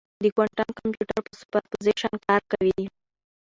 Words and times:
د 0.23 0.25
کوانټم 0.35 0.69
کمپیوټر 0.79 1.19
په 1.27 1.33
سوپرپوزیشن 1.39 2.13
کار 2.27 2.41
کوي. 2.51 2.85